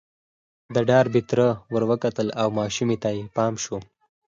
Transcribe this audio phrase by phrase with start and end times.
[0.73, 3.77] د ډاربي تره ور وکتل او ماشومې ته يې پام شو.